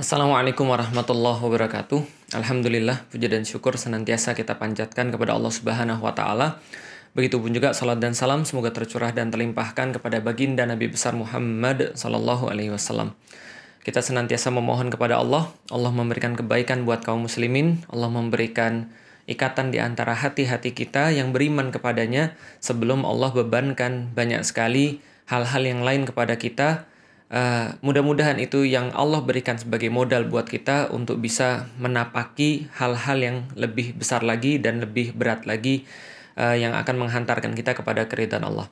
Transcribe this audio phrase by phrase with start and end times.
[0.00, 2.32] Assalamualaikum warahmatullahi wabarakatuh.
[2.32, 6.56] Alhamdulillah, puja dan syukur senantiasa kita panjatkan kepada Allah Subhanahu wa taala.
[7.12, 12.48] Begitupun juga salat dan salam semoga tercurah dan terlimpahkan kepada baginda Nabi besar Muhammad sallallahu
[12.48, 13.12] alaihi wasallam.
[13.84, 18.88] Kita senantiasa memohon kepada Allah, Allah memberikan kebaikan buat kaum muslimin, Allah memberikan
[19.28, 22.32] ikatan di antara hati-hati kita yang beriman kepadanya
[22.64, 26.88] sebelum Allah bebankan banyak sekali hal-hal yang lain kepada kita
[27.30, 33.36] Uh, mudah-mudahan itu yang Allah berikan sebagai modal buat kita untuk bisa menapaki hal-hal yang
[33.54, 35.86] lebih besar lagi dan lebih berat lagi
[36.34, 38.66] uh, yang akan menghantarkan kita kepada keridhaan Allah.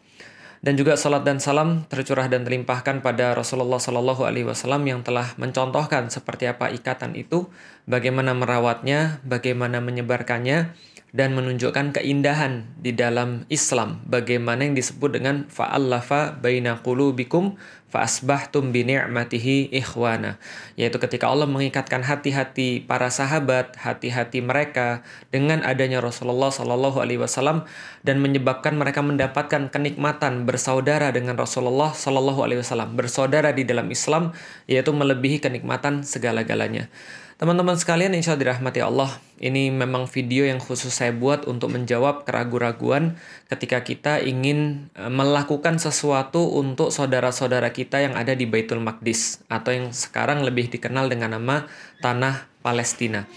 [0.58, 5.30] Dan juga salat dan salam tercurah dan terlimpahkan pada Rasulullah Shallallahu Alaihi Wasallam yang telah
[5.38, 7.46] mencontohkan seperti apa ikatan itu,
[7.86, 10.74] bagaimana merawatnya, bagaimana menyebarkannya,
[11.16, 14.04] dan menunjukkan keindahan di dalam Islam.
[14.04, 17.56] Bagaimana yang disebut dengan fa'allafa baina qulubikum
[17.88, 20.36] fa'asbahtum bi ni'matihi ikhwana.
[20.76, 25.00] Yaitu ketika Allah mengikatkan hati-hati para sahabat hati-hati mereka
[25.32, 27.64] dengan adanya Rasulullah Shallallahu alaihi wasallam
[28.04, 34.36] dan menyebabkan mereka mendapatkan kenikmatan bersaudara dengan Rasulullah Shallallahu alaihi wasallam bersaudara di dalam Islam
[34.68, 36.92] yaitu melebihi kenikmatan segala-galanya
[37.38, 42.26] Teman-teman sekalian insya Allah dirahmati Allah, ini memang video yang khusus saya buat untuk menjawab
[42.26, 43.14] keraguan-raguan
[43.46, 49.70] ketika kita ingin e, melakukan sesuatu untuk saudara-saudara kita yang ada di Baitul Maqdis atau
[49.70, 51.70] yang sekarang lebih dikenal dengan nama
[52.02, 53.30] Tanah Palestina.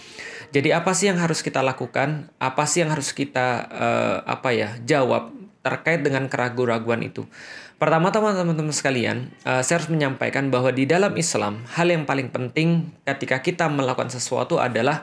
[0.50, 2.26] Jadi apa sih yang harus kita lakukan?
[2.42, 5.30] Apa sih yang harus kita uh, apa ya jawab
[5.62, 7.22] terkait dengan keraguan-raguan itu?
[7.82, 12.94] Pertama, teman-teman sekalian, uh, saya harus menyampaikan bahwa di dalam Islam, hal yang paling penting
[13.02, 15.02] ketika kita melakukan sesuatu adalah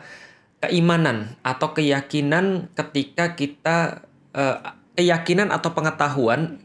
[0.63, 6.55] keimanan atau keyakinan ketika kita uh, keyakinan atau pengetahuan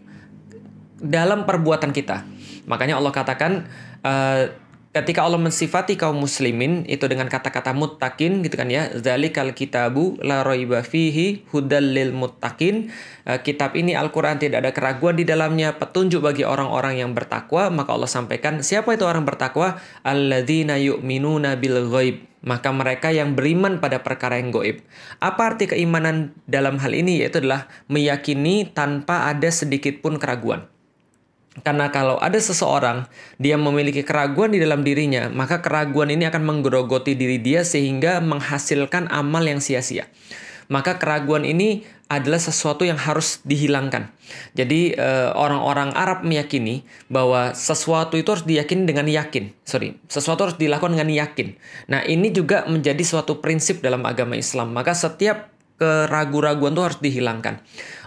[1.02, 2.22] dalam perbuatan kita.
[2.70, 3.66] Makanya Allah katakan
[4.06, 4.54] uh,
[4.95, 10.47] ketika Allah mensifati kaum muslimin itu dengan kata-kata muttaqin gitu kan ya zalikal kitabu la
[10.47, 12.95] raiba fihi hudal lil muttaqin
[13.27, 17.91] uh, kitab ini Al-Qur'an tidak ada keraguan di dalamnya petunjuk bagi orang-orang yang bertakwa maka
[17.91, 24.04] Allah sampaikan siapa itu orang bertakwa alladzina yu'minuna bil ghaib maka mereka yang beriman pada
[24.04, 24.84] perkara yang goib.
[25.16, 27.25] Apa arti keimanan dalam hal ini?
[27.25, 30.69] Yaitu adalah meyakini tanpa ada sedikit pun keraguan.
[31.62, 33.06] Karena kalau ada seseorang
[33.38, 39.06] dia memiliki keraguan di dalam dirinya, maka keraguan ini akan menggerogoti diri dia sehingga menghasilkan
[39.15, 40.10] amal yang sia-sia.
[40.66, 44.12] Maka keraguan ini adalah sesuatu yang harus dihilangkan.
[44.53, 49.54] Jadi eh, orang-orang Arab meyakini bahwa sesuatu itu harus diyakini dengan yakin.
[49.62, 51.54] Sorry, sesuatu harus dilakukan dengan yakin.
[51.88, 54.75] Nah ini juga menjadi suatu prinsip dalam agama Islam.
[54.75, 57.60] Maka setiap keraguan-raguan itu harus dihilangkan.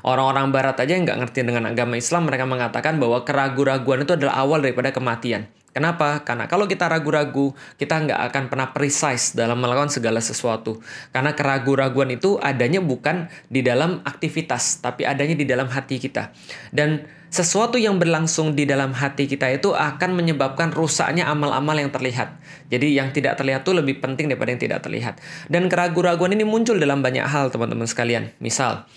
[0.08, 4.40] Orang-orang barat aja yang nggak ngerti dengan agama Islam, mereka mengatakan bahwa keraguan-raguan itu adalah
[4.40, 5.52] awal daripada kematian.
[5.78, 6.26] Kenapa?
[6.26, 10.82] Karena kalau kita ragu-ragu, kita nggak akan pernah precise dalam melakukan segala sesuatu.
[11.14, 16.34] Karena keraguan-raguan itu adanya bukan di dalam aktivitas, tapi adanya di dalam hati kita.
[16.74, 22.40] Dan sesuatu yang berlangsung di dalam hati kita itu akan menyebabkan rusaknya amal-amal yang terlihat.
[22.72, 25.20] Jadi yang tidak terlihat itu lebih penting daripada yang tidak terlihat.
[25.52, 28.32] Dan keraguan-raguan ini muncul dalam banyak hal teman-teman sekalian.
[28.40, 28.88] Misal,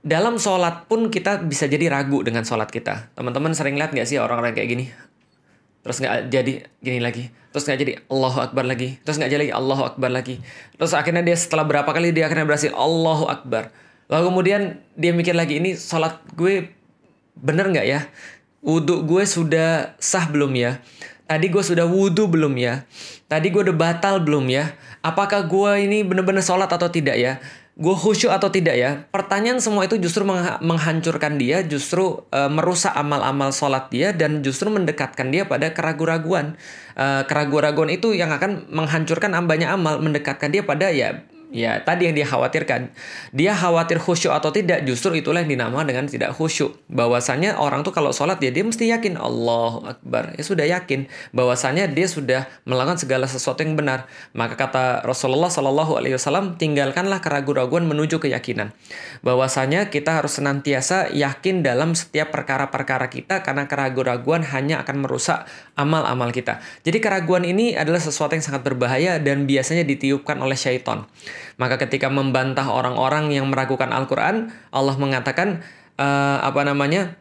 [0.00, 3.12] dalam sholat pun kita bisa jadi ragu dengan sholat kita.
[3.12, 4.86] Teman-teman sering lihat nggak sih orang-orang kayak gini?
[5.80, 6.52] terus nggak jadi
[6.84, 10.36] gini lagi terus nggak jadi Allahu Akbar lagi terus nggak jadi Allahu Akbar lagi
[10.76, 13.72] terus akhirnya dia setelah berapa kali dia akhirnya berhasil Allahu Akbar
[14.12, 14.60] lalu kemudian
[14.92, 16.68] dia mikir lagi ini sholat gue
[17.40, 18.00] bener nggak ya?
[18.60, 20.84] Wudhu gue sudah sah belum ya?
[21.24, 22.84] Tadi gue sudah wudhu belum ya?
[23.30, 24.74] Tadi gue udah batal belum ya?
[25.00, 27.38] Apakah gue ini bener-bener sholat atau tidak ya?
[27.80, 29.08] Gue khusyuk atau tidak ya?
[29.08, 30.26] Pertanyaan semua itu justru
[30.60, 36.60] menghancurkan dia, justru uh, merusak amal-amal sholat dia dan justru mendekatkan dia pada keraguan-raguan.
[36.92, 42.14] Uh, keraguan-raguan itu yang akan menghancurkan ambanya amal, mendekatkan dia pada ya Ya, tadi yang
[42.14, 42.94] dia khawatirkan.
[43.34, 46.78] Dia khawatir khusyuk atau tidak, justru itulah yang dinamakan dengan tidak khusyuk.
[46.86, 50.38] Bahwasanya orang tuh kalau sholat ya dia mesti yakin Allah Akbar.
[50.38, 54.06] Ya sudah yakin bahwasanya dia sudah melakukan segala sesuatu yang benar.
[54.30, 58.70] Maka kata Rasulullah Shallallahu alaihi wasallam, tinggalkanlah keraguan-raguan menuju keyakinan.
[59.26, 66.30] Bahwasanya kita harus senantiasa yakin dalam setiap perkara-perkara kita karena keraguan-raguan hanya akan merusak amal-amal
[66.30, 66.62] kita.
[66.86, 71.10] Jadi keraguan ini adalah sesuatu yang sangat berbahaya dan biasanya ditiupkan oleh syaitan.
[71.60, 75.60] Maka ketika membantah orang-orang yang meragukan Al-Quran, Allah mengatakan
[76.00, 77.20] uh, apa namanya?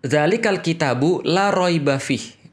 [0.00, 2.00] Zalikal kitabu la roiba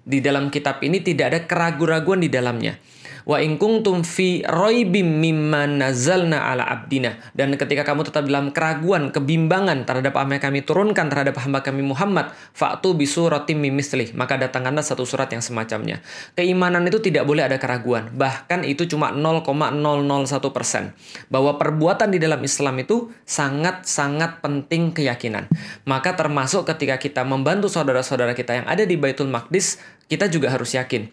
[0.04, 2.76] Di dalam kitab ini tidak ada keraguan-raguan di dalamnya.
[3.24, 7.16] Wa in kuntum fi raibim mimma nazalna ala abdina.
[7.32, 11.84] Dan ketika kamu tetap dalam keraguan, kebimbangan terhadap apa yang kami turunkan terhadap hamba kami
[11.84, 14.12] Muhammad, fa'tu bisuratim mimislih.
[14.16, 16.04] Maka datangkanlah satu surat yang semacamnya.
[16.36, 18.12] Keimanan itu tidak boleh ada keraguan.
[18.12, 20.92] Bahkan itu cuma 0,001 persen.
[21.32, 25.48] Bahwa perbuatan di dalam Islam itu sangat-sangat penting keyakinan.
[25.88, 29.80] Maka termasuk ketika kita membantu saudara-saudara kita yang ada di Baitul Maqdis,
[30.12, 31.08] kita juga harus yakin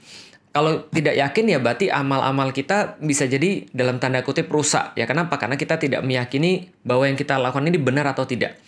[0.50, 4.98] kalau tidak yakin ya berarti amal-amal kita bisa jadi dalam tanda kutip rusak.
[4.98, 5.38] Ya kenapa?
[5.38, 8.58] Karena kita tidak meyakini bahwa yang kita lakukan ini benar atau tidak.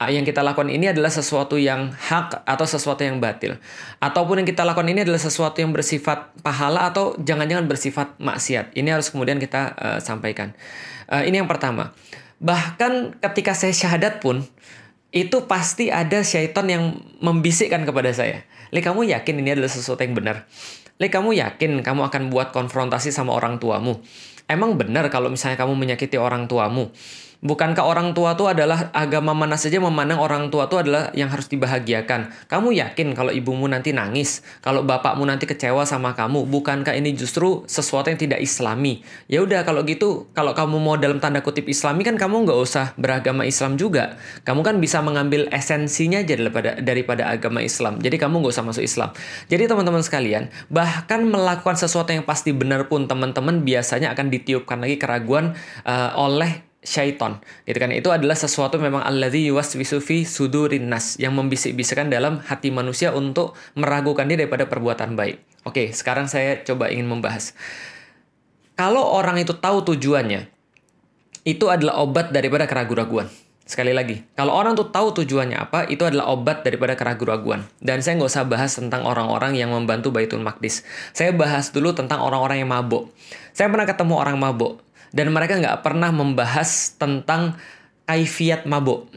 [0.00, 3.56] Ah, yang kita lakukan ini adalah sesuatu yang hak atau sesuatu yang batil.
[4.00, 8.72] Ataupun yang kita lakukan ini adalah sesuatu yang bersifat pahala atau jangan-jangan bersifat maksiat.
[8.76, 10.56] Ini harus kemudian kita uh, sampaikan.
[11.04, 11.92] Uh, ini yang pertama.
[12.40, 14.40] Bahkan ketika saya syahadat pun,
[15.12, 18.48] itu pasti ada syaitan yang membisikkan kepada saya.
[18.72, 20.48] Le kamu yakin ini adalah sesuatu yang benar?
[21.00, 24.04] Le, kamu yakin kamu akan buat konfrontasi sama orang tuamu?
[24.44, 26.92] Emang benar kalau misalnya kamu menyakiti orang tuamu?
[27.40, 31.48] Bukankah orang tua itu adalah agama mana saja memandang orang tua itu adalah yang harus
[31.48, 32.28] dibahagiakan?
[32.52, 37.64] Kamu yakin kalau ibumu nanti nangis, kalau bapakmu nanti kecewa sama kamu, bukankah ini justru
[37.64, 39.00] sesuatu yang tidak islami?
[39.24, 42.92] Ya udah kalau gitu, kalau kamu mau dalam tanda kutip islami kan kamu nggak usah
[43.00, 44.20] beragama Islam juga.
[44.44, 48.04] Kamu kan bisa mengambil esensinya aja daripada daripada agama Islam.
[48.04, 49.16] Jadi kamu nggak usah masuk Islam.
[49.48, 55.00] Jadi teman-teman sekalian, bahkan melakukan sesuatu yang pasti benar pun teman-teman biasanya akan ditiupkan lagi
[55.00, 55.56] keraguan
[55.88, 57.36] uh, oleh syaiton
[57.68, 62.72] gitu kan itu adalah sesuatu memang alladzi yuwaswisu fi sudurin nas yang membisik-bisikkan dalam hati
[62.72, 65.44] manusia untuk meragukan dia daripada perbuatan baik.
[65.68, 67.52] Oke, sekarang saya coba ingin membahas.
[68.80, 70.48] Kalau orang itu tahu tujuannya,
[71.44, 73.28] itu adalah obat daripada keraguan-raguan.
[73.68, 77.68] Sekali lagi, kalau orang tuh tahu tujuannya apa, itu adalah obat daripada keraguan-raguan.
[77.76, 80.80] Dan saya nggak usah bahas tentang orang-orang yang membantu Baitul Maqdis.
[81.12, 83.12] Saya bahas dulu tentang orang-orang yang mabuk.
[83.52, 84.80] Saya pernah ketemu orang mabuk
[85.10, 87.58] dan mereka nggak pernah membahas tentang
[88.06, 89.10] kaifiat mabuk.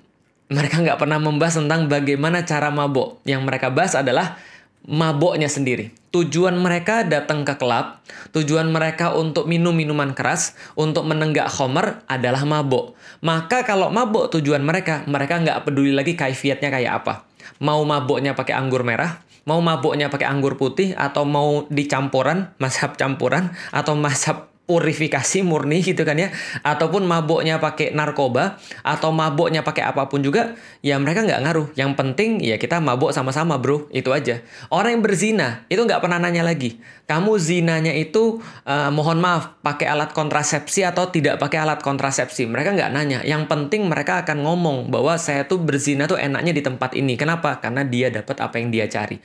[0.53, 3.17] Mereka nggak pernah membahas tentang bagaimana cara mabuk.
[3.25, 4.37] Yang mereka bahas adalah
[4.85, 5.95] maboknya sendiri.
[6.13, 7.97] Tujuan mereka datang ke klub,
[8.37, 12.93] tujuan mereka untuk minum minuman keras, untuk menenggak homer adalah mabok.
[13.25, 17.25] Maka kalau mabok tujuan mereka, mereka nggak peduli lagi kaifiatnya kayak apa.
[17.65, 23.49] Mau maboknya pakai anggur merah, mau maboknya pakai anggur putih, atau mau dicampuran, masab campuran,
[23.73, 26.31] atau masab purifikasi murni gitu kan ya
[26.63, 31.67] ataupun maboknya pakai narkoba atau maboknya pakai apa pun juga ya mereka nggak ngaruh.
[31.75, 33.91] Yang penting ya kita mabok sama-sama bro.
[33.91, 34.39] Itu aja.
[34.71, 36.79] Orang yang berzina itu nggak pernah nanya lagi.
[37.03, 42.47] Kamu zinanya itu uh, mohon maaf pakai alat kontrasepsi atau tidak pakai alat kontrasepsi?
[42.47, 43.19] Mereka nggak nanya.
[43.27, 47.19] Yang penting mereka akan ngomong bahwa saya tuh berzina tuh enaknya di tempat ini.
[47.19, 47.59] Kenapa?
[47.59, 49.19] Karena dia dapat apa yang dia cari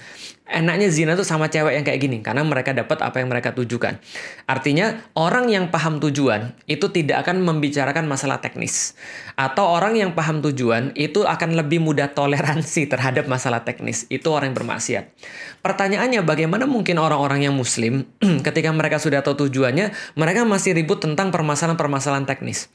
[0.48, 4.00] enaknya zina tuh sama cewek yang kayak gini karena mereka dapat apa yang mereka tujukan.
[4.48, 8.96] Artinya orang yang paham tujuan itu tidak akan membicarakan masalah teknis.
[9.36, 14.08] Atau orang yang paham tujuan itu akan lebih mudah toleransi terhadap masalah teknis.
[14.08, 15.04] Itu orang yang bermaksiat.
[15.60, 18.08] Pertanyaannya bagaimana mungkin orang-orang yang muslim
[18.46, 22.72] ketika mereka sudah tahu tujuannya, mereka masih ribut tentang permasalahan-permasalahan teknis.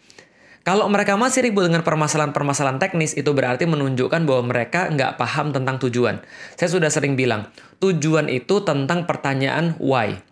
[0.63, 5.75] Kalau mereka masih ribut dengan permasalahan-permasalahan teknis, itu berarti menunjukkan bahwa mereka nggak paham tentang
[5.83, 6.24] tujuan.
[6.56, 7.51] Saya sudah sering bilang,
[7.83, 10.24] tujuan itu tentang pertanyaan why.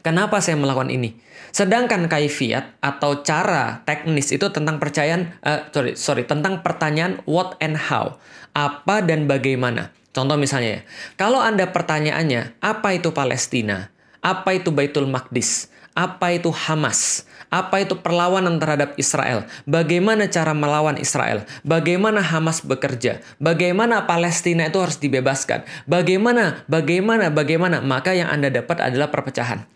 [0.00, 1.20] Kenapa saya melakukan ini?
[1.52, 7.76] Sedangkan kaifiat atau cara teknis itu tentang percayaan, uh, sorry, sorry, tentang pertanyaan what and
[7.76, 8.16] how.
[8.56, 9.92] Apa dan bagaimana.
[10.16, 10.82] Contoh misalnya ya,
[11.20, 13.92] kalau Anda pertanyaannya, apa itu Palestina?
[14.24, 15.68] Apa itu Baitul Maqdis?
[15.92, 17.28] Apa itu Hamas?
[17.52, 19.44] Apa itu perlawanan terhadap Israel?
[19.68, 21.44] Bagaimana cara melawan Israel?
[21.68, 23.20] Bagaimana Hamas bekerja?
[23.36, 25.68] Bagaimana Palestina itu harus dibebaskan?
[25.84, 27.84] Bagaimana, bagaimana, bagaimana?
[27.84, 29.68] Maka yang Anda dapat adalah perpecahan.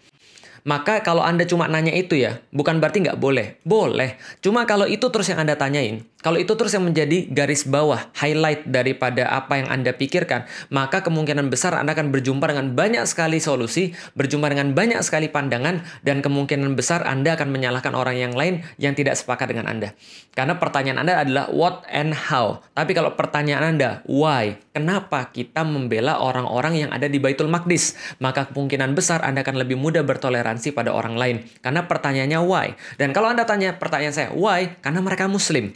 [0.67, 3.61] Maka kalau Anda cuma nanya itu ya, bukan berarti nggak boleh.
[3.63, 4.17] Boleh.
[4.41, 8.67] Cuma kalau itu terus yang Anda tanyain, kalau itu terus yang menjadi garis bawah, highlight
[8.67, 13.95] daripada apa yang Anda pikirkan, maka kemungkinan besar Anda akan berjumpa dengan banyak sekali solusi,
[14.19, 18.99] berjumpa dengan banyak sekali pandangan, dan kemungkinan besar Anda akan menyalahkan orang yang lain yang
[18.99, 19.95] tidak sepakat dengan Anda.
[20.35, 22.59] Karena pertanyaan Anda adalah what and how.
[22.75, 24.59] Tapi kalau pertanyaan Anda, why?
[24.75, 28.19] Kenapa kita membela orang-orang yang ada di Baitul Maqdis?
[28.19, 31.47] Maka kemungkinan besar Anda akan lebih mudah bertoleransi pada orang lain.
[31.63, 32.75] Karena pertanyaannya why.
[32.99, 34.75] Dan kalau Anda tanya pertanyaan saya, why?
[34.83, 35.71] Karena mereka muslim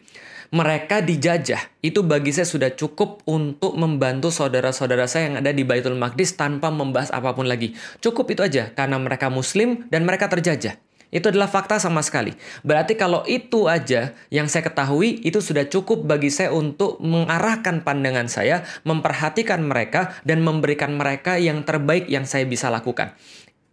[0.50, 1.71] mereka dijajah.
[1.80, 6.69] Itu bagi saya sudah cukup untuk membantu saudara-saudara saya yang ada di Baitul Maqdis tanpa
[6.75, 7.78] membahas apa pun lagi.
[8.02, 10.75] Cukup itu aja karena mereka muslim dan mereka terjajah.
[11.11, 12.38] Itu adalah fakta sama sekali.
[12.62, 18.30] Berarti kalau itu aja yang saya ketahui itu sudah cukup bagi saya untuk mengarahkan pandangan
[18.30, 23.11] saya, memperhatikan mereka dan memberikan mereka yang terbaik yang saya bisa lakukan.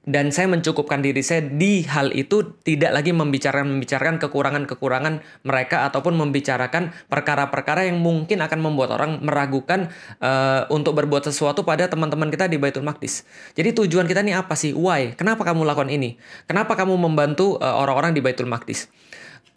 [0.07, 6.15] Dan saya mencukupkan diri saya di hal itu tidak lagi membicarakan membicarakan kekurangan-kekurangan mereka ataupun
[6.15, 9.91] membicarakan perkara-perkara yang mungkin akan membuat orang meragukan
[10.23, 13.27] uh, untuk berbuat sesuatu pada teman-teman kita di Baitul Maqdis.
[13.59, 14.71] Jadi tujuan kita ini apa sih?
[14.71, 15.11] Why?
[15.19, 16.15] Kenapa kamu lakukan ini?
[16.47, 18.87] Kenapa kamu membantu uh, orang-orang di Baitul Maqdis?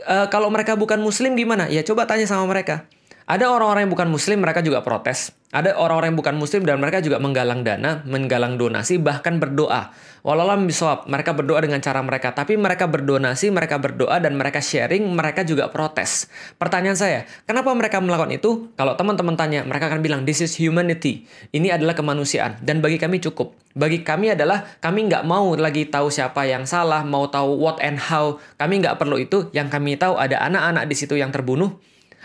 [0.02, 1.71] Uh, kalau mereka bukan muslim gimana?
[1.71, 2.90] Ya coba tanya sama mereka.
[3.31, 5.31] Ada orang-orang yang bukan muslim mereka juga protes.
[5.55, 9.95] Ada orang-orang yang bukan muslim dan mereka juga menggalang dana, menggalang donasi, bahkan berdoa.
[10.27, 12.35] Walaupun bisawab, mereka berdoa dengan cara mereka.
[12.35, 16.27] Tapi mereka berdonasi, mereka berdoa, dan mereka sharing, mereka juga protes.
[16.59, 18.75] Pertanyaan saya, kenapa mereka melakukan itu?
[18.75, 21.31] Kalau teman-teman tanya, mereka akan bilang, this is humanity.
[21.55, 22.59] Ini adalah kemanusiaan.
[22.59, 23.55] Dan bagi kami cukup.
[23.79, 28.03] Bagi kami adalah, kami nggak mau lagi tahu siapa yang salah, mau tahu what and
[28.11, 28.43] how.
[28.59, 29.47] Kami nggak perlu itu.
[29.55, 31.79] Yang kami tahu ada anak-anak di situ yang terbunuh,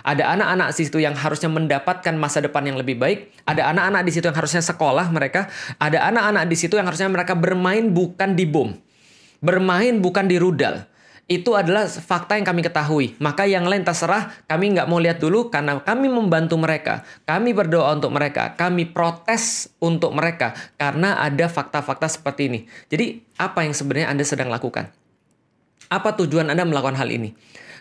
[0.06, 3.34] ada anak-anak di situ yang harusnya mendapatkan masa depan yang lebih baik.
[3.50, 5.50] Ada anak-anak di situ yang harusnya sekolah mereka.
[5.82, 8.70] Ada anak-anak di situ yang harusnya mereka bermain bukan di bom.
[9.42, 10.86] Bermain bukan di rudal.
[11.26, 13.18] Itu adalah fakta yang kami ketahui.
[13.18, 17.02] Maka yang lain terserah, kami nggak mau lihat dulu karena kami membantu mereka.
[17.26, 18.54] Kami berdoa untuk mereka.
[18.54, 22.60] Kami protes untuk mereka karena ada fakta-fakta seperti ini.
[22.94, 24.86] Jadi apa yang sebenarnya Anda sedang lakukan?
[25.90, 27.34] Apa tujuan Anda melakukan hal ini?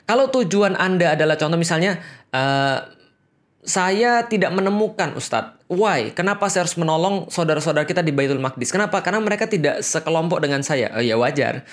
[0.04, 1.96] Kalau tujuan Anda adalah contoh misalnya
[2.32, 2.78] uh,
[3.64, 5.64] saya tidak menemukan Ustadz.
[5.72, 6.12] Why?
[6.12, 8.68] Kenapa saya harus menolong saudara-saudara kita di Baitul Maqdis?
[8.68, 9.00] Kenapa?
[9.00, 10.92] Karena mereka tidak sekelompok dengan saya.
[10.92, 11.64] Oh ya wajar.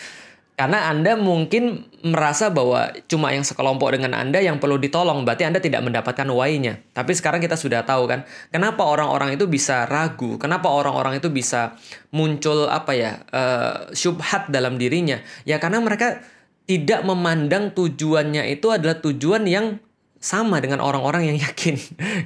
[0.56, 5.58] Karena Anda mungkin merasa bahwa cuma yang sekelompok dengan Anda yang perlu ditolong, berarti Anda
[5.58, 6.86] tidak mendapatkan why-nya.
[6.94, 11.74] Tapi sekarang kita sudah tahu kan, kenapa orang-orang itu bisa ragu, kenapa orang-orang itu bisa
[12.14, 15.18] muncul apa ya, uh, syubhat dalam dirinya.
[15.50, 16.22] Ya karena mereka
[16.66, 19.82] tidak memandang tujuannya itu adalah tujuan yang
[20.22, 21.76] sama dengan orang-orang yang yakin.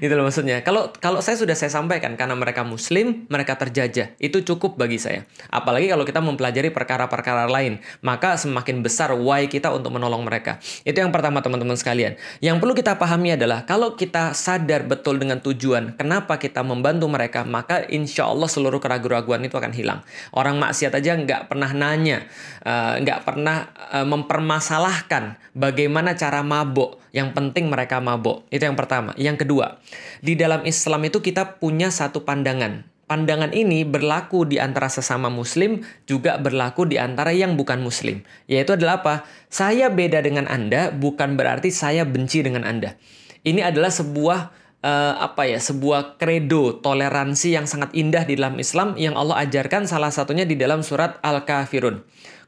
[0.03, 0.59] Gitu loh maksudnya.
[0.61, 5.23] Kalau kalau saya sudah saya sampaikan karena mereka muslim mereka terjajah itu cukup bagi saya.
[5.47, 10.59] Apalagi kalau kita mempelajari perkara-perkara lain maka semakin besar why kita untuk menolong mereka.
[10.83, 12.19] Itu yang pertama teman-teman sekalian.
[12.43, 17.47] Yang perlu kita pahami adalah kalau kita sadar betul dengan tujuan kenapa kita membantu mereka
[17.47, 20.03] maka insya Allah seluruh keraguan-raguan itu akan hilang.
[20.35, 22.27] Orang maksiat aja nggak pernah nanya
[22.67, 28.43] uh, nggak pernah uh, mempermasalahkan bagaimana cara mabuk yang penting mereka mabok.
[28.51, 29.15] Itu yang pertama.
[29.15, 29.79] Yang kedua,
[30.19, 32.84] di dalam Islam itu kita punya satu pandangan.
[33.07, 38.27] Pandangan ini berlaku di antara sesama muslim, juga berlaku di antara yang bukan muslim.
[38.51, 39.15] Yaitu adalah apa?
[39.48, 43.00] Saya beda dengan Anda, bukan berarti saya benci dengan Anda.
[43.45, 48.93] Ini adalah sebuah uh, apa ya sebuah kredo toleransi yang sangat indah di dalam Islam
[48.98, 52.01] yang Allah ajarkan salah satunya di dalam surat Al-Kafirun.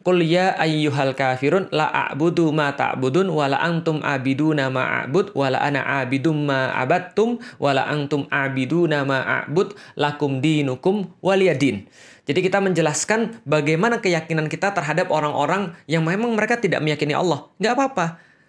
[0.08, 5.52] Qul ya ayyuhal kafirun la a'budu ma ta'budun wa la antum abiduna ma a'bud wa
[5.52, 11.92] la ana abidum ma abattum wa la antum abiduna ma a'bud lakum dinukum waliyadin.
[12.24, 17.52] Jadi kita menjelaskan bagaimana keyakinan kita terhadap orang-orang yang memang mereka tidak meyakini Allah.
[17.60, 18.06] Nggak apa-apa.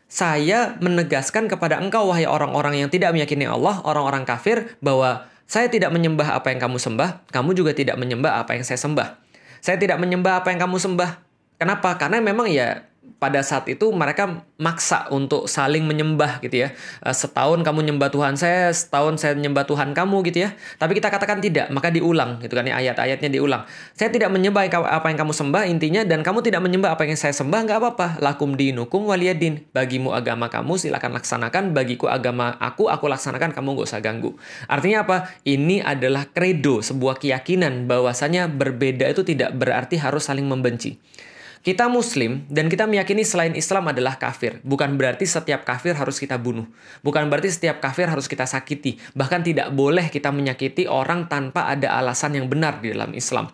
[0.06, 5.90] Saya menegaskan kepada engkau wahai orang-orang yang tidak meyakini Allah, orang-orang kafir, bahwa saya tidak
[5.90, 9.18] menyembah apa yang kamu sembah, kamu juga tidak menyembah apa yang saya sembah.
[9.58, 11.27] Saya tidak menyembah apa yang kamu sembah,
[11.58, 11.98] Kenapa?
[11.98, 12.88] Karena memang ya
[13.18, 16.68] pada saat itu mereka maksa untuk saling menyembah gitu ya.
[17.02, 20.54] Eh, setahun kamu nyembah Tuhan saya, setahun saya menyembah Tuhan kamu gitu ya.
[20.78, 23.66] Tapi kita katakan tidak, maka diulang gitu kan ya ayat-ayatnya diulang.
[23.98, 27.34] Saya tidak menyembah apa yang kamu sembah intinya dan kamu tidak menyembah apa yang saya
[27.34, 28.08] sembah nggak apa-apa.
[28.22, 29.66] Lakum dinukum waliyadin.
[29.74, 34.38] Bagimu agama kamu silakan laksanakan, bagiku agama aku aku laksanakan kamu nggak usah ganggu.
[34.70, 35.16] Artinya apa?
[35.42, 40.98] Ini adalah kredo, sebuah keyakinan bahwasanya berbeda itu tidak berarti harus saling membenci.
[41.60, 44.62] Kita muslim dan kita meyakini selain Islam adalah kafir.
[44.62, 46.66] Bukan berarti setiap kafir harus kita bunuh.
[47.02, 48.96] Bukan berarti setiap kafir harus kita sakiti.
[49.12, 53.50] Bahkan tidak boleh kita menyakiti orang tanpa ada alasan yang benar di dalam Islam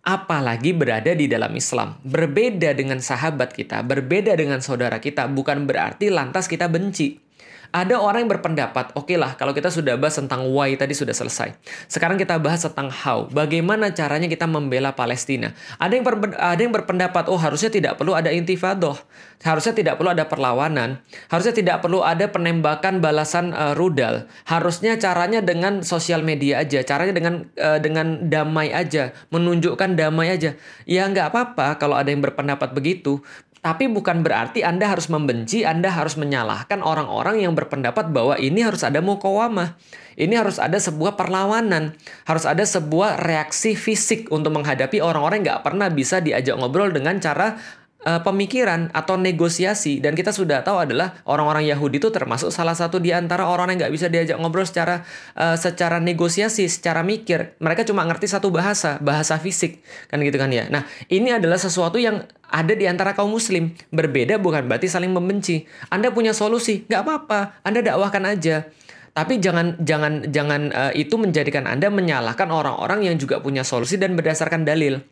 [0.00, 2.00] apalagi berada di dalam Islam.
[2.02, 7.29] Berbeda dengan sahabat kita, berbeda dengan saudara kita, bukan berarti lantas kita benci.
[7.70, 11.14] Ada orang yang berpendapat, oke okay lah kalau kita sudah bahas tentang why tadi sudah
[11.14, 11.54] selesai.
[11.86, 13.30] Sekarang kita bahas tentang how.
[13.30, 15.54] Bagaimana caranya kita membela Palestina.
[15.78, 18.98] Ada yang ada yang berpendapat, oh harusnya tidak perlu ada intifadah.
[19.40, 21.00] Harusnya tidak perlu ada perlawanan.
[21.32, 24.28] Harusnya tidak perlu ada penembakan balasan uh, rudal.
[24.44, 26.84] Harusnya caranya dengan sosial media aja.
[26.84, 29.16] Caranya dengan uh, dengan damai aja.
[29.32, 30.58] Menunjukkan damai aja.
[30.84, 33.24] Ya nggak apa-apa kalau ada yang berpendapat begitu.
[33.60, 38.80] Tapi bukan berarti Anda harus membenci, Anda harus menyalahkan orang-orang yang berpendapat bahwa ini harus
[38.80, 39.76] ada mukawamah.
[40.16, 41.92] Ini harus ada sebuah perlawanan.
[42.24, 47.20] Harus ada sebuah reaksi fisik untuk menghadapi orang-orang yang nggak pernah bisa diajak ngobrol dengan
[47.20, 47.60] cara
[48.06, 52.96] uh, pemikiran atau negosiasi dan kita sudah tahu adalah orang-orang Yahudi itu termasuk salah satu
[53.02, 55.04] di antara orang yang nggak bisa diajak ngobrol secara
[55.36, 57.56] uh, secara negosiasi, secara mikir.
[57.60, 60.68] Mereka cuma ngerti satu bahasa, bahasa fisik kan gitu kan ya.
[60.72, 63.72] Nah ini adalah sesuatu yang ada di antara kaum muslim.
[63.92, 65.64] Berbeda bukan berarti saling membenci.
[65.92, 67.62] Anda punya solusi, nggak apa-apa.
[67.62, 68.66] Anda dakwahkan aja.
[69.10, 74.14] Tapi jangan jangan jangan uh, itu menjadikan Anda menyalahkan orang-orang yang juga punya solusi dan
[74.14, 75.02] berdasarkan dalil.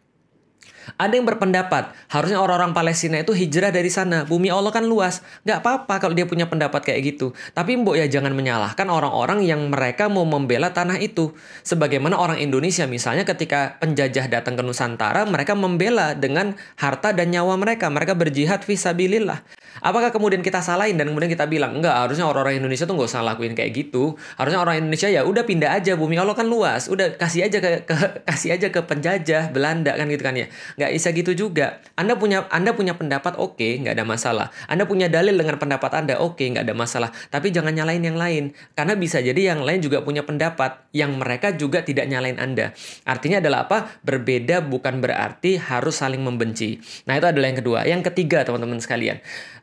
[0.97, 4.25] Ada yang berpendapat, harusnya orang-orang Palestina itu hijrah dari sana.
[4.25, 5.21] Bumi Allah kan luas.
[5.45, 7.37] Nggak apa-apa kalau dia punya pendapat kayak gitu.
[7.53, 11.37] Tapi mbok ya jangan menyalahkan orang-orang yang mereka mau membela tanah itu.
[11.67, 17.61] Sebagaimana orang Indonesia misalnya ketika penjajah datang ke Nusantara, mereka membela dengan harta dan nyawa
[17.61, 17.93] mereka.
[17.93, 19.45] Mereka berjihad visabilillah.
[19.81, 23.23] Apakah kemudian kita salahin dan kemudian kita bilang enggak harusnya orang-orang Indonesia tuh nggak usah
[23.25, 24.19] lakuin kayak gitu.
[24.37, 27.87] Harusnya orang Indonesia ya udah pindah aja bumi Allah kan luas, udah kasih aja ke,
[27.87, 27.95] ke
[28.31, 30.47] kasih aja ke penjajah Belanda kan gitu kan ya.
[30.81, 31.79] Nggak bisa gitu juga.
[31.95, 34.47] Anda punya Anda punya pendapat oke, okay, nggak ada masalah.
[34.67, 37.11] Anda punya dalil dengan pendapat Anda oke, okay, nggak ada masalah.
[37.29, 41.55] Tapi jangan nyalain yang lain karena bisa jadi yang lain juga punya pendapat yang mereka
[41.55, 42.73] juga tidak nyalain Anda.
[43.05, 43.79] Artinya adalah apa?
[44.03, 46.79] Berbeda bukan berarti harus saling membenci.
[47.05, 47.79] Nah, itu adalah yang kedua.
[47.85, 49.19] Yang ketiga, teman-teman sekalian.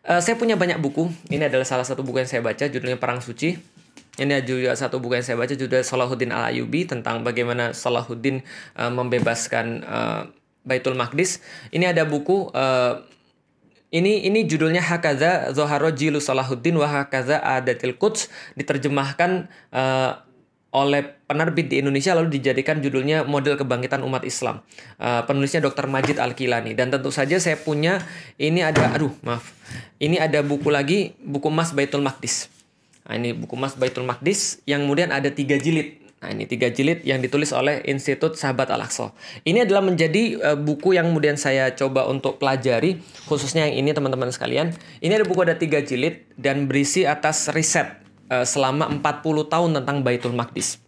[0.05, 1.09] Uh, saya punya banyak buku.
[1.33, 3.57] Ini adalah salah satu buku yang saya baca, judulnya Perang Suci.
[4.15, 8.45] Ini juga satu buku yang saya baca, judulnya Salahuddin Al Ayubi tentang bagaimana Salahuddin
[8.77, 10.21] uh, membebaskan uh,
[10.62, 11.41] Baitul Maqdis.
[11.74, 12.53] Ini ada buku.
[12.53, 13.01] Uh,
[13.93, 18.27] ini ini judulnya Hakaza Zoharo Jilu Salahuddin wa Hakaza Adatil Quds
[18.59, 20.25] diterjemahkan uh,
[20.75, 24.60] oleh penerbit di Indonesia lalu dijadikan judulnya Model Kebangkitan Umat Islam.
[25.00, 25.88] Uh, penulisnya Dr.
[25.88, 28.03] Majid Al-Kilani dan tentu saja saya punya
[28.36, 29.55] ini ada aduh maaf.
[30.03, 32.51] Ini ada buku lagi buku Mas Baitul Maqdis.
[33.08, 36.03] Nah, ini buku Mas Baitul Maqdis yang kemudian ada tiga jilid.
[36.20, 39.13] Nah, ini tiga jilid yang ditulis oleh Institut Sahabat Al-Aqsa.
[39.46, 44.34] Ini adalah menjadi uh, buku yang kemudian saya coba untuk pelajari, khususnya yang ini teman-teman
[44.34, 44.75] sekalian.
[45.00, 49.98] Ini ada buku ada tiga jilid dan berisi atas riset uh, selama 40 tahun tentang
[50.01, 50.82] Baitul Maqdis.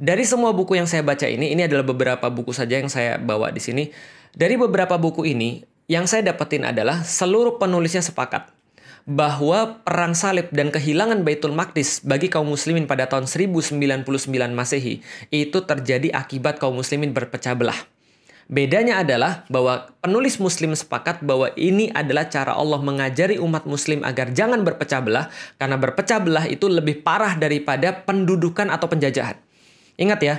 [0.00, 3.52] Dari semua buku yang saya baca ini, ini adalah beberapa buku saja yang saya bawa
[3.52, 3.92] di sini.
[4.32, 5.60] Dari beberapa buku ini,
[5.90, 8.48] yang saya dapetin adalah seluruh penulisnya sepakat
[9.10, 14.06] bahwa perang salib dan kehilangan Baitul Maqdis bagi kaum muslimin pada tahun 1099
[14.54, 15.02] Masehi
[15.34, 17.76] itu terjadi akibat kaum muslimin berpecah belah.
[18.50, 24.34] Bedanya adalah bahwa penulis muslim sepakat bahwa ini adalah cara Allah mengajari umat muslim agar
[24.34, 29.38] jangan berpecah belah karena berpecah belah itu lebih parah daripada pendudukan atau penjajahan.
[29.94, 30.34] Ingat ya,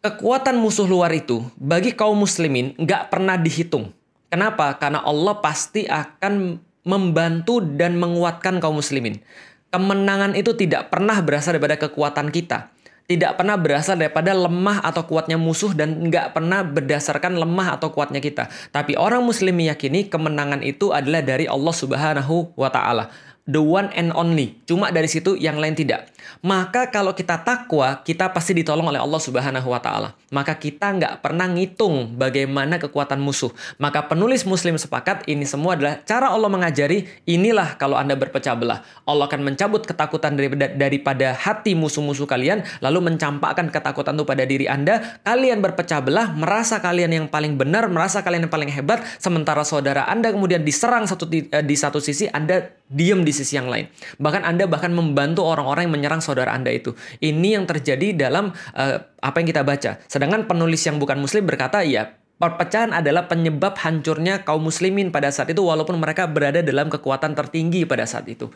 [0.00, 3.92] kekuatan musuh luar itu bagi kaum muslimin nggak pernah dihitung.
[4.32, 4.72] Kenapa?
[4.80, 6.56] Karena Allah pasti akan
[6.88, 9.20] membantu dan menguatkan kaum muslimin.
[9.68, 12.72] Kemenangan itu tidak pernah berasal daripada kekuatan kita
[13.06, 18.18] tidak pernah berasal daripada lemah atau kuatnya musuh dan nggak pernah berdasarkan lemah atau kuatnya
[18.18, 18.50] kita.
[18.74, 24.10] Tapi orang muslim meyakini kemenangan itu adalah dari Allah Subhanahu wa taala the one and
[24.12, 24.58] only.
[24.66, 26.10] Cuma dari situ yang lain tidak.
[26.42, 30.18] Maka kalau kita takwa, kita pasti ditolong oleh Allah Subhanahu wa taala.
[30.34, 33.54] Maka kita nggak pernah ngitung bagaimana kekuatan musuh.
[33.78, 38.82] Maka penulis muslim sepakat ini semua adalah cara Allah mengajari inilah kalau Anda berpecah belah.
[39.06, 44.66] Allah akan mencabut ketakutan daripada, daripada hati musuh-musuh kalian lalu mencampakkan ketakutan itu pada diri
[44.66, 45.22] Anda.
[45.22, 50.04] Kalian berpecah belah, merasa kalian yang paling benar, merasa kalian yang paling hebat, sementara saudara
[50.10, 53.90] Anda kemudian diserang satu di, eh, di satu sisi, Anda diam di sisi yang lain.
[54.18, 56.94] Bahkan Anda bahkan membantu orang-orang yang menyerang saudara Anda itu.
[57.18, 59.98] Ini yang terjadi dalam uh, apa yang kita baca.
[60.06, 65.56] Sedangkan penulis yang bukan muslim berkata, ya Perpecahan adalah penyebab hancurnya kaum muslimin pada saat
[65.56, 68.52] itu walaupun mereka berada dalam kekuatan tertinggi pada saat itu.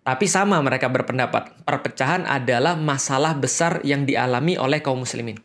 [0.00, 5.36] Tapi sama mereka berpendapat, perpecahan adalah masalah besar yang dialami oleh kaum muslimin.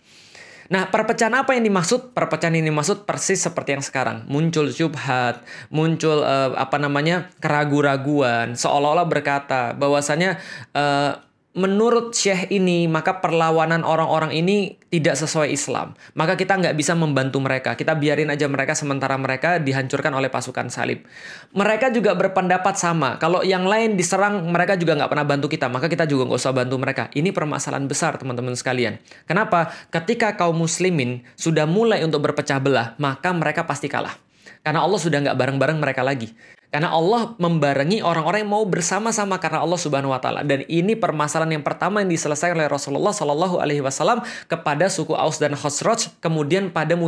[0.70, 2.14] Nah, perpecahan apa yang dimaksud?
[2.14, 4.26] Perpecahan ini dimaksud persis seperti yang sekarang.
[4.30, 7.30] Muncul syubhat, muncul uh, apa namanya?
[7.42, 10.42] keraguan-raguan, seolah-olah berkata bahwasanya
[10.74, 11.25] uh,
[11.56, 15.96] menurut Syekh ini maka perlawanan orang-orang ini tidak sesuai Islam.
[16.14, 17.80] Maka kita nggak bisa membantu mereka.
[17.80, 21.08] Kita biarin aja mereka sementara mereka dihancurkan oleh pasukan salib.
[21.56, 23.16] Mereka juga berpendapat sama.
[23.18, 25.72] Kalau yang lain diserang mereka juga nggak pernah bantu kita.
[25.72, 27.08] Maka kita juga nggak usah bantu mereka.
[27.16, 29.00] Ini permasalahan besar teman-teman sekalian.
[29.24, 29.72] Kenapa?
[29.90, 34.16] Ketika kaum muslimin sudah mulai untuk berpecah belah, maka mereka pasti kalah.
[34.60, 36.36] Karena Allah sudah nggak bareng-bareng mereka lagi.
[36.74, 40.44] Karena Allah membarengi orang-orang yang mau bersama-sama karena Allah Subhanahu wa taala.
[40.44, 44.20] Dan ini permasalahan yang pertama yang diselesaikan oleh Rasulullah Shallallahu alaihi wasallam
[44.52, 47.00] kepada suku Aus dan Khosroj, kemudian pada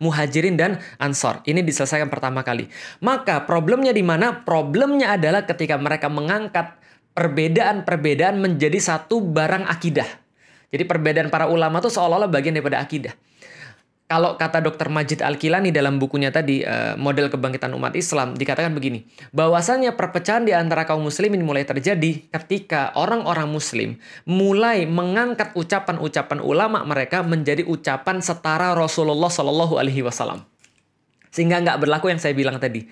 [0.00, 1.44] Muhajirin dan Ansor.
[1.44, 2.72] Ini diselesaikan pertama kali.
[3.04, 4.40] Maka problemnya di mana?
[4.40, 6.72] Problemnya adalah ketika mereka mengangkat
[7.12, 10.08] perbedaan-perbedaan menjadi satu barang akidah.
[10.72, 13.12] Jadi perbedaan para ulama itu seolah-olah bagian daripada akidah.
[14.12, 14.92] Kalau kata Dr.
[14.92, 20.52] Majid Al-Kilani dalam bukunya tadi uh, model kebangkitan umat Islam dikatakan begini, bahwasannya perpecahan di
[20.52, 23.96] antara kaum muslimin mulai terjadi ketika orang-orang muslim
[24.28, 30.44] mulai mengangkat ucapan-ucapan ulama mereka menjadi ucapan setara Rasulullah Shallallahu alaihi wasallam.
[31.32, 32.84] Sehingga nggak berlaku yang saya bilang tadi.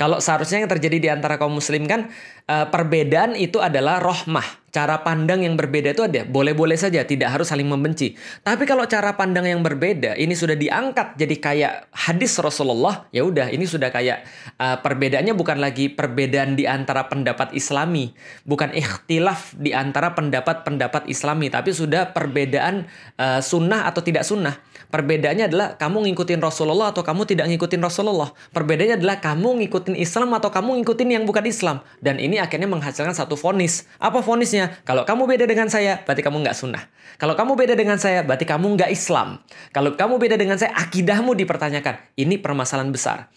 [0.00, 2.08] Kalau seharusnya yang terjadi di antara kaum muslim kan
[2.48, 6.22] uh, perbedaan itu adalah rohmah cara pandang yang berbeda itu ada.
[6.24, 8.16] Boleh-boleh saja, tidak harus saling membenci.
[8.40, 13.52] Tapi kalau cara pandang yang berbeda ini sudah diangkat jadi kayak hadis Rasulullah, ya udah
[13.52, 14.24] ini sudah kayak
[14.56, 18.16] uh, perbedaannya bukan lagi perbedaan di antara pendapat Islami,
[18.48, 22.88] bukan ikhtilaf di antara pendapat-pendapat Islami, tapi sudah perbedaan
[23.20, 24.69] uh, sunnah atau tidak sunnah.
[24.90, 28.34] Perbedaannya adalah kamu ngikutin Rasulullah atau kamu tidak ngikutin Rasulullah.
[28.50, 31.86] Perbedaannya adalah kamu ngikutin Islam atau kamu ngikutin yang bukan Islam.
[32.02, 33.86] Dan ini akhirnya menghasilkan satu fonis.
[34.02, 34.82] Apa fonisnya?
[34.82, 36.82] kalau kamu beda dengan saya, berarti kamu nggak sunnah.
[37.22, 39.38] Kalau kamu beda dengan saya, berarti kamu nggak Islam.
[39.70, 42.18] Kalau kamu beda dengan saya, akidahmu dipertanyakan.
[42.18, 43.30] Ini permasalahan besar.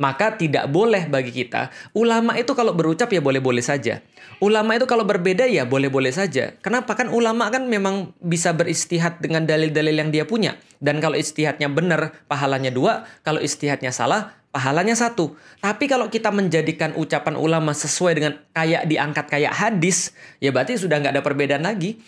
[0.00, 4.00] Maka tidak boleh bagi kita, ulama itu kalau berucap ya boleh-boleh saja.
[4.40, 6.56] Ulama itu kalau berbeda ya boleh-boleh saja.
[6.64, 6.96] Kenapa?
[6.96, 10.56] Kan ulama kan memang bisa beristihad dengan dalil-dalil yang dia punya.
[10.80, 13.04] Dan kalau istihadnya benar, pahalanya dua.
[13.20, 15.36] Kalau istihadnya salah, pahalanya satu.
[15.60, 21.04] Tapi kalau kita menjadikan ucapan ulama sesuai dengan kayak diangkat kayak hadis, ya berarti sudah
[21.04, 22.00] nggak ada perbedaan lagi.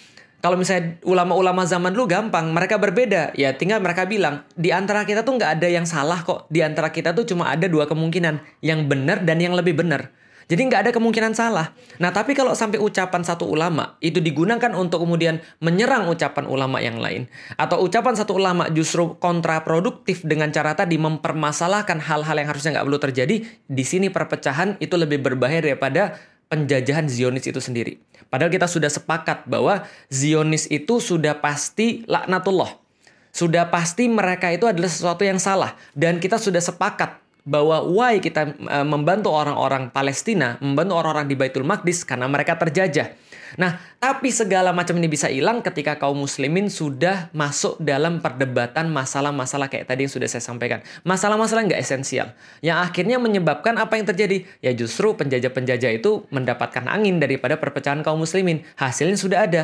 [0.42, 5.22] Kalau misalnya ulama-ulama zaman dulu gampang, mereka berbeda, ya tinggal mereka bilang, di antara kita
[5.22, 6.50] tuh nggak ada yang salah kok.
[6.50, 10.10] Di antara kita tuh cuma ada dua kemungkinan, yang benar dan yang lebih benar.
[10.50, 11.70] Jadi nggak ada kemungkinan salah.
[12.02, 16.98] Nah tapi kalau sampai ucapan satu ulama itu digunakan untuk kemudian menyerang ucapan ulama yang
[16.98, 17.30] lain.
[17.54, 23.00] Atau ucapan satu ulama justru kontraproduktif dengan cara tadi mempermasalahkan hal-hal yang harusnya nggak perlu
[23.00, 23.36] terjadi.
[23.70, 26.18] Di sini perpecahan itu lebih berbahaya daripada
[26.52, 27.96] penjajahan Zionis itu sendiri.
[28.32, 32.80] Padahal kita sudah sepakat bahwa Zionis itu sudah pasti laknatullah.
[33.28, 35.76] Sudah pasti mereka itu adalah sesuatu yang salah.
[35.92, 41.68] Dan kita sudah sepakat bahwa why kita uh, membantu orang-orang Palestina, membantu orang-orang di Baitul
[41.68, 43.12] Maqdis karena mereka terjajah.
[43.60, 49.68] Nah, tapi segala macam ini bisa hilang ketika kaum muslimin sudah masuk dalam perdebatan masalah-masalah
[49.68, 50.80] kayak tadi yang sudah saya sampaikan.
[51.04, 52.32] Masalah-masalah nggak esensial.
[52.64, 54.44] Yang akhirnya menyebabkan apa yang terjadi?
[54.64, 58.64] Ya justru penjajah-penjajah itu mendapatkan angin daripada perpecahan kaum muslimin.
[58.76, 59.62] Hasilnya sudah ada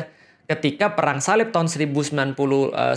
[0.49, 2.95] ketika perang salib tahun 1098 eh,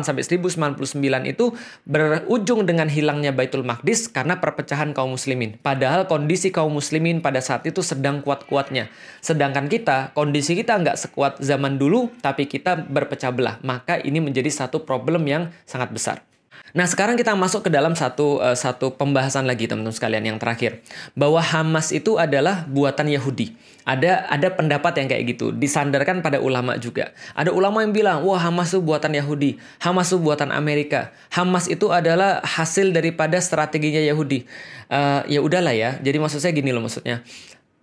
[0.00, 0.88] sampai 1099
[1.28, 1.52] itu
[1.84, 5.60] berujung dengan hilangnya Baitul Maqdis karena perpecahan kaum muslimin.
[5.60, 8.88] Padahal kondisi kaum muslimin pada saat itu sedang kuat-kuatnya.
[9.20, 13.60] Sedangkan kita, kondisi kita nggak sekuat zaman dulu, tapi kita berpecah belah.
[13.60, 16.24] Maka ini menjadi satu problem yang sangat besar.
[16.70, 20.78] Nah, sekarang kita masuk ke dalam satu uh, satu pembahasan lagi teman-teman sekalian yang terakhir,
[21.18, 23.58] bahwa Hamas itu adalah buatan Yahudi.
[23.88, 27.16] Ada ada pendapat yang kayak gitu, disandarkan pada ulama juga.
[27.32, 31.10] Ada ulama yang bilang, "Wah, Hamas itu buatan Yahudi, Hamas itu buatan Amerika.
[31.32, 34.44] Hamas itu adalah hasil daripada strateginya Yahudi."
[34.90, 35.96] Uh, ya udahlah ya.
[36.02, 37.24] Jadi maksud saya gini loh maksudnya.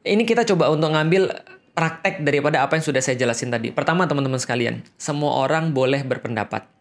[0.06, 1.34] Ini kita coba untuk ngambil
[1.74, 3.74] praktek daripada apa yang sudah saya jelasin tadi.
[3.74, 6.78] Pertama, teman-teman sekalian, semua orang boleh berpendapat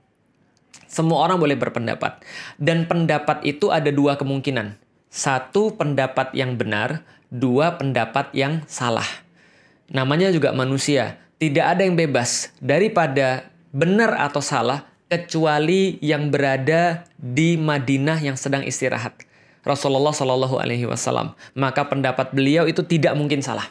[0.96, 2.24] semua orang boleh berpendapat.
[2.56, 4.80] Dan pendapat itu ada dua kemungkinan.
[5.12, 9.06] Satu pendapat yang benar, dua pendapat yang salah.
[9.90, 11.18] Namanya juga manusia.
[11.36, 18.64] Tidak ada yang bebas daripada benar atau salah kecuali yang berada di Madinah yang sedang
[18.64, 19.22] istirahat.
[19.66, 21.34] Rasulullah Shallallahu Alaihi Wasallam.
[21.58, 23.66] Maka pendapat beliau itu tidak mungkin salah.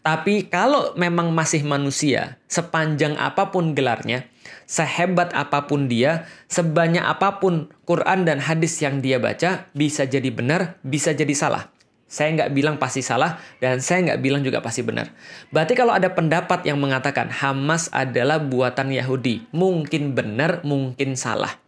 [0.00, 4.24] Tapi kalau memang masih manusia, sepanjang apa pun gelarnya,
[4.64, 10.30] sehebat apa pun dia, sebanyak apa pun Quran dan hadis yang dia baca, bisa jadi
[10.30, 11.68] benar, bisa jadi salah.
[12.08, 15.12] Saya nggak bilang pasti salah, dan saya nggak bilang juga pasti benar.
[15.52, 21.60] Berarti kalau ada pendapat yang mengatakan Hamas adalah buatan Yahudi, mungkin benar, mungkin salah.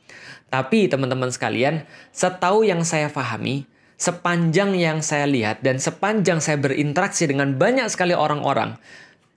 [0.49, 3.69] Tapi teman-teman sekalian, setahu yang saya pahami,
[4.01, 8.81] sepanjang yang saya lihat dan sepanjang saya berinteraksi dengan banyak sekali orang-orang,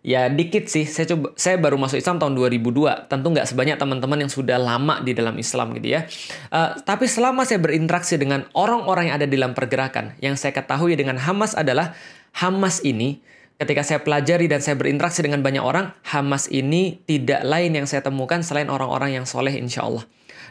[0.03, 3.07] Ya dikit sih, saya coba saya baru masuk Islam tahun 2002.
[3.07, 6.03] Tentu nggak sebanyak teman-teman yang sudah lama di dalam Islam gitu ya.
[6.51, 10.99] Uh, tapi selama saya berinteraksi dengan orang-orang yang ada di dalam pergerakan, yang saya ketahui
[10.99, 11.95] dengan Hamas adalah
[12.35, 13.23] Hamas ini
[13.55, 18.03] ketika saya pelajari dan saya berinteraksi dengan banyak orang, Hamas ini tidak lain yang saya
[18.03, 20.03] temukan selain orang-orang yang soleh insya Allah.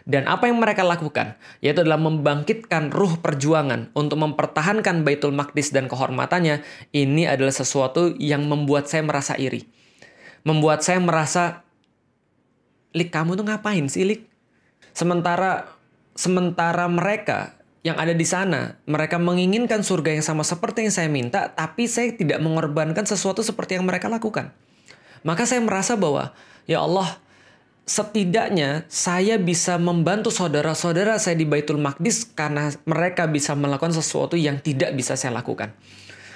[0.02, 1.38] Dan apa yang mereka lakukan?
[1.62, 6.66] Yaitu adalah membangkitkan ruh perjuangan untuk mempertahankan Baitul Maqdis dan kehormatannya.
[6.90, 9.66] Ini adalah sesuatu yang membuat saya merasa iri.
[10.42, 11.62] Membuat saya merasa,
[12.92, 14.26] Lik, kamu tuh ngapain sih, Lik?
[14.92, 15.70] Sementara
[16.12, 21.50] sementara mereka yang ada di sana, mereka menginginkan surga yang sama seperti yang saya minta,
[21.50, 24.54] tapi saya tidak mengorbankan sesuatu seperti yang mereka lakukan.
[25.26, 26.30] Maka saya merasa bahwa,
[26.70, 27.18] ya Allah,
[27.82, 34.62] setidaknya saya bisa membantu saudara-saudara saya di Baitul Maqdis karena mereka bisa melakukan sesuatu yang
[34.62, 35.74] tidak bisa saya lakukan.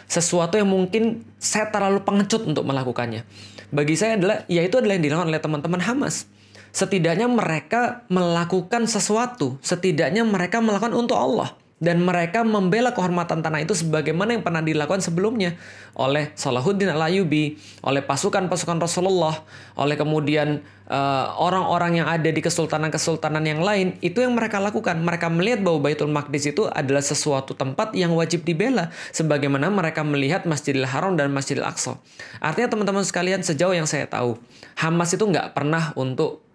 [0.07, 3.27] Sesuatu yang mungkin saya terlalu pengecut untuk melakukannya.
[3.75, 6.31] Bagi saya adalah, ya itu adalah yang dilakukan oleh teman-teman Hamas.
[6.71, 13.77] Setidaknya mereka melakukan sesuatu, setidaknya mereka melakukan untuk Allah dan mereka membela kehormatan tanah itu
[13.77, 15.61] sebagaimana yang pernah dilakukan sebelumnya
[15.93, 19.45] oleh Salahuddin Al-Ayyubi, oleh pasukan-pasukan Rasulullah,
[19.77, 24.97] oleh kemudian eh, orang-orang uh, yang ada di kesultanan-kesultanan yang lain, itu yang mereka lakukan.
[25.05, 30.49] Mereka melihat bahwa Baitul Maqdis itu adalah sesuatu tempat yang wajib dibela sebagaimana mereka melihat
[30.49, 32.01] Masjidil Haram dan Masjidil Aqsa.
[32.41, 34.41] Artinya teman-teman sekalian sejauh yang saya tahu,
[34.81, 36.46] Hamas itu nggak pernah untuk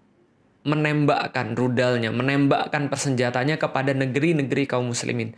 [0.62, 5.34] menembakkan rudalnya, menembakkan persenjatanya kepada negeri-negeri kaum muslimin.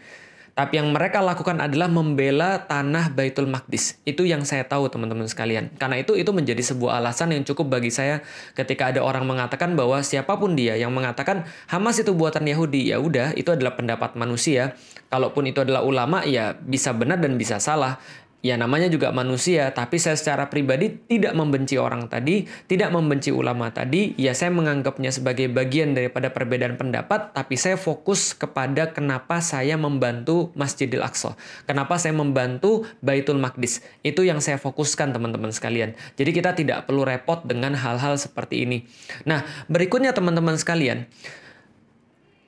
[0.53, 3.97] Tapi yang mereka lakukan adalah membela tanah Baitul Maqdis.
[4.05, 5.73] Itu yang saya tahu teman-teman sekalian.
[5.81, 8.21] Karena itu itu menjadi sebuah alasan yang cukup bagi saya
[8.53, 13.01] ketika ada orang mengatakan bahwa siapa pun dia yang mengatakan Hamas itu buatan Yahudi, ya
[13.01, 14.77] udah itu adalah pendapat manusia.
[15.09, 17.97] Kalaupun itu adalah ulama ya bisa benar dan bisa salah
[18.43, 23.71] ya namanya juga manusia, tapi saya secara pribadi tidak membenci orang tadi, tidak membenci ulama
[23.71, 29.79] tadi, ya saya menganggapnya sebagai bagian daripada perbedaan pendapat, tapi saya fokus kepada kenapa saya
[29.79, 31.39] membantu Masjidil Aqsa.
[31.63, 33.79] Kenapa saya membantu Baitul Maqdis.
[34.03, 35.95] Itu yang saya fokuskan teman-teman sekalian.
[36.19, 38.83] Jadi kita tidak perlu repot dengan hal-hal seperti ini.
[39.23, 41.07] Nah, berikutnya teman-teman sekalian,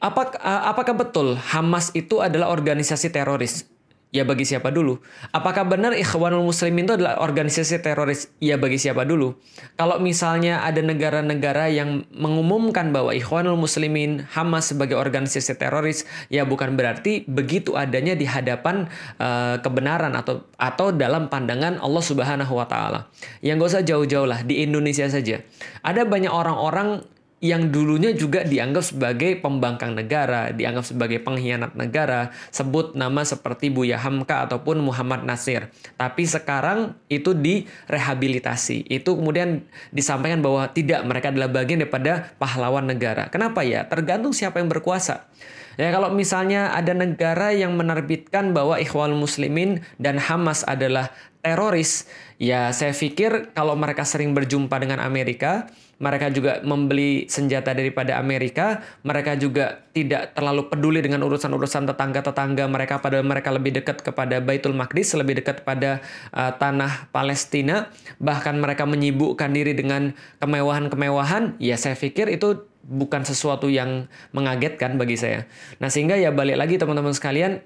[0.03, 3.74] apakah, apakah betul Hamas itu adalah organisasi teroris?
[4.15, 5.03] Ya bagi siapa dulu?
[5.35, 8.31] Apakah benar Ikhwanul Muslimin itu adalah organisasi teroris?
[8.39, 9.35] Ya bagi siapa dulu?
[9.75, 16.79] Kalau misalnya ada negara-negara yang mengumumkan bahwa Ikhwanul Muslimin Hamas sebagai organisasi teroris, ya bukan
[16.79, 18.87] berarti begitu adanya di hadapan
[19.19, 23.11] uh, kebenaran atau atau dalam pandangan Allah Subhanahu wa taala.
[23.43, 25.43] Yang gak usah jauh-jauh lah di Indonesia saja.
[25.83, 27.03] Ada banyak orang-orang
[27.45, 34.01] yang dulunya juga dianggap sebagai pembangkang negara, dianggap sebagai pengkhianat negara, sebut nama seperti Buya
[34.01, 35.69] Hamka ataupun Muhammad Nasir.
[35.93, 38.89] Tapi sekarang itu direhabilitasi.
[38.89, 39.61] Itu kemudian
[39.93, 43.29] disampaikan bahwa tidak, mereka adalah bagian daripada pahlawan negara.
[43.29, 43.85] Kenapa ya?
[43.85, 45.29] Tergantung siapa yang berkuasa.
[45.75, 51.11] Ya kalau misalnya ada negara yang menerbitkan bahwa Ikhwal Muslimin dan Hamas adalah
[51.45, 52.09] teroris,
[52.41, 55.69] ya saya pikir kalau mereka sering berjumpa dengan Amerika,
[56.01, 62.99] mereka juga membeli senjata daripada Amerika, mereka juga tidak terlalu peduli dengan urusan-urusan tetangga-tetangga mereka
[62.99, 66.03] padahal mereka lebih dekat kepada Baitul Maqdis, lebih dekat pada
[66.35, 70.11] uh, tanah Palestina, bahkan mereka menyibukkan diri dengan
[70.43, 75.49] kemewahan-kemewahan, ya saya pikir itu bukan sesuatu yang mengagetkan bagi saya.
[75.81, 77.65] Nah, sehingga ya balik lagi teman-teman sekalian,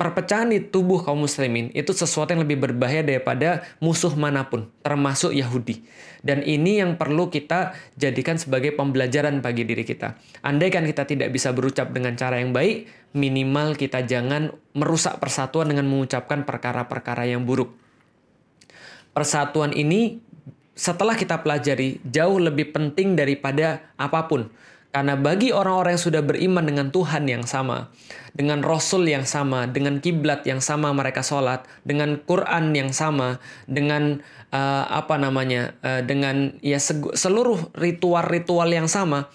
[0.00, 5.36] perpecahan di tubuh kaum muslimin itu sesuatu yang lebih berbahaya daripada musuh mana pun, termasuk
[5.36, 5.84] Yahudi.
[6.24, 10.16] Dan ini yang perlu kita jadikan sebagai pembelajaran bagi diri kita.
[10.42, 15.68] Andai kan kita tidak bisa berucap dengan cara yang baik, minimal kita jangan merusak persatuan
[15.68, 17.76] dengan mengucapkan perkara-perkara yang buruk.
[19.12, 20.31] Persatuan ini
[20.72, 24.48] setelah kita pelajari jauh lebih penting daripada apa pun
[24.92, 27.88] karena bagi orang-orang yang sudah beriman dengan Tuhan yang sama,
[28.36, 34.20] dengan Rasul yang sama, dengan kiblat yang sama mereka sholat, dengan Quran yang sama, dengan
[34.52, 36.76] uh, apa namanya, uh, dengan ya
[37.16, 39.32] seluruh ritual-ritual yang sama,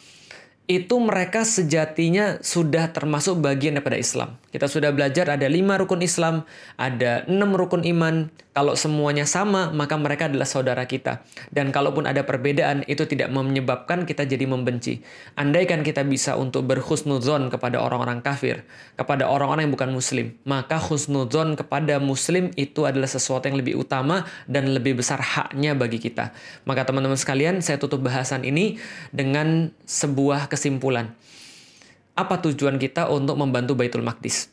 [0.70, 4.38] itu mereka sejatinya sudah termasuk bagian daripada Islam.
[4.48, 6.48] Kita sudah belajar ada lima rukun Islam,
[6.80, 8.32] ada enam rukun iman.
[8.56, 11.22] Kalau semuanya sama, maka mereka adalah saudara kita.
[11.54, 15.04] Dan kalaupun ada perbedaan, itu tidak menyebabkan kita jadi membenci.
[15.38, 18.66] Andaikan kita bisa untuk berhusnuzon kepada orang-orang kafir,
[18.98, 24.26] kepada orang-orang yang bukan muslim, maka husnuzon kepada muslim itu adalah sesuatu yang lebih utama
[24.50, 26.34] dan lebih besar haknya bagi kita.
[26.66, 28.82] Maka teman-teman sekalian, saya tutup bahasan ini
[29.14, 31.14] dengan sebuah kesimpulan.
[32.18, 34.50] Apa tujuan kita untuk membantu Baitul Maqdis?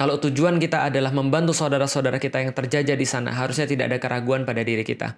[0.00, 4.48] Kalau tujuan kita adalah membantu saudara-saudara kita yang terjajah di sana, harusnya tidak ada keraguan
[4.48, 5.12] pada diri kita.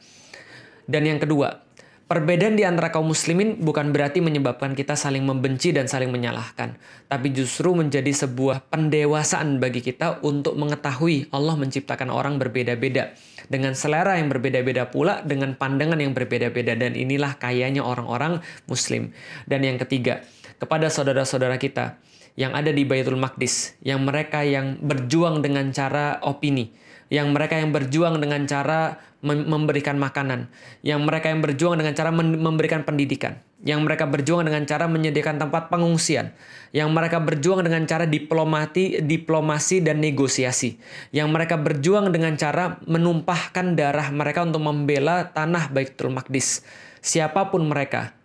[0.90, 1.70] Dan yang kedua,
[2.10, 6.74] Perbedaan di antara kaum muslimin bukan berarti menyebabkan kita saling membenci dan saling menyalahkan,
[7.06, 13.14] tapi justru menjadi sebuah pendewasaan bagi kita untuk mengetahui Allah menciptakan orang berbeda-beda
[13.46, 19.14] dengan selera yang berbeda-beda pula, dengan pandangan yang berbeda-beda dan inilah kayanya orang-orang muslim.
[19.46, 20.26] Dan yang ketiga,
[20.60, 21.96] kepada saudara-saudara kita
[22.38, 26.70] yang ada di Baitul Maqdis, yang mereka yang berjuang dengan cara opini,
[27.10, 30.48] yang mereka yang berjuang dengan cara memberikan makanan,
[30.80, 35.68] yang mereka yang berjuang dengan cara memberikan pendidikan, yang mereka berjuang dengan cara menyediakan tempat
[35.68, 36.32] pengungsian,
[36.72, 40.78] yang mereka berjuang dengan cara diplomati, diplomasi dan negosiasi,
[41.12, 46.64] yang mereka berjuang dengan cara menumpahkan darah mereka untuk membela tanah Baitul Maqdis.
[47.04, 48.16] Siapa pun mereka,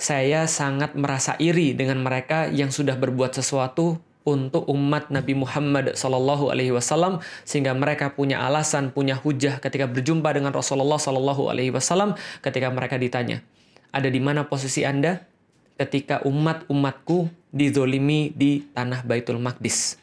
[0.00, 6.48] saya sangat merasa iri dengan mereka yang sudah berbuat sesuatu untuk umat Nabi Muhammad Sallallahu
[6.48, 12.16] Alaihi Wasallam sehingga mereka punya alasan, punya hujah ketika berjumpa dengan Rasulullah Sallallahu Alaihi Wasallam
[12.40, 13.44] ketika mereka ditanya,
[13.92, 15.28] ada di mana posisi anda
[15.76, 20.00] ketika umat-umatku dizolimi di tanah Baitul Maqdis?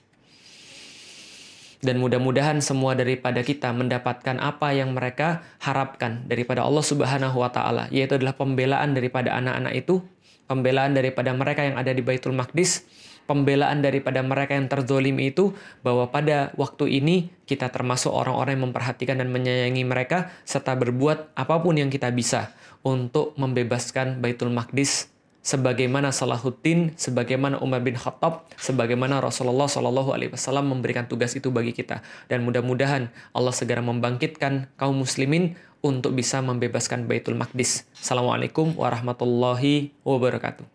[1.88, 7.88] Dan mudah-mudahan semua daripada kita mendapatkan apa yang mereka harapkan daripada Allah Subhanahu wa taala,
[7.96, 10.04] yaitu adalah pembelaan daripada anak-anak itu,
[10.52, 12.84] pembelaan daripada mereka yang ada di Baitul Maqdis,
[13.24, 19.24] pembelaan daripada mereka yang terzolimi itu bahwa pada waktu ini kita termasuk orang-orang yang memperhatikan
[19.24, 22.52] dan menyayangi mereka serta berbuat apa pun yang kita bisa
[22.84, 25.08] untuk membebaskan Baitul Maqdis
[25.48, 31.72] sebagaimana Salahuddin, sebagaimana Umar bin Khattab, sebagaimana Rasulullah Shallallahu Alaihi Wasallam memberikan tugas itu bagi
[31.72, 32.04] kita.
[32.28, 37.88] Dan mudah-mudahan Allah segera membangkitkan kaum muslimin untuk bisa membebaskan Baitul Maqdis.
[37.96, 40.68] Assalamualaikum warahmatullahi wabarakatuh.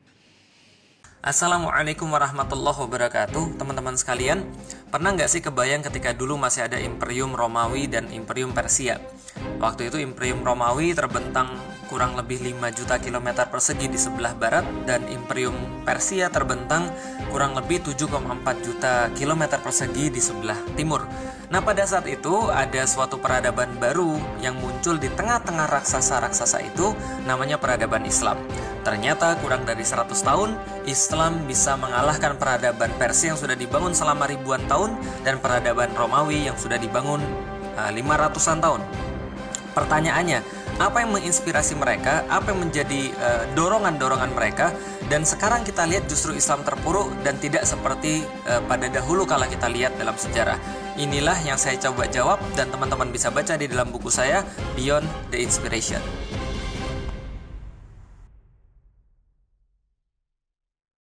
[1.23, 4.43] Assalamualaikum warahmatullahi wabarakatuh Teman-teman sekalian
[4.91, 8.99] Pernah nggak sih kebayang ketika dulu masih ada Imperium Romawi dan Imperium Persia
[9.63, 11.55] Waktu itu Imperium Romawi terbentang
[11.93, 16.89] kurang lebih 5 juta kilometer persegi di sebelah barat Dan Imperium Persia terbentang
[17.29, 21.05] kurang lebih 7,4 juta kilometer persegi di sebelah timur
[21.53, 26.97] Nah pada saat itu ada suatu peradaban baru yang muncul di tengah-tengah raksasa-raksasa itu
[27.29, 28.41] namanya peradaban Islam.
[28.81, 30.57] Ternyata kurang dari 100 tahun,
[30.89, 34.97] Islam bisa mengalahkan peradaban Persia yang sudah dibangun selama ribuan tahun
[35.29, 37.21] dan peradaban Romawi yang sudah dibangun
[37.77, 38.81] uh, 500-an tahun.
[39.77, 40.41] Pertanyaannya,
[40.81, 42.25] apa yang menginspirasi mereka?
[42.31, 44.73] Apa yang menjadi uh, dorongan-dorongan mereka?
[45.11, 49.69] Dan sekarang kita lihat justru Islam terpuruk dan tidak seperti uh, pada dahulu kalau kita
[49.69, 50.57] lihat dalam sejarah.
[50.97, 54.41] Inilah yang saya coba jawab dan teman-teman bisa baca di dalam buku saya
[54.73, 56.01] Beyond the Inspiration.